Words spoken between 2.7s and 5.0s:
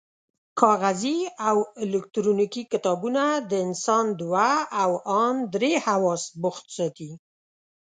کتابونه د انسان دوه او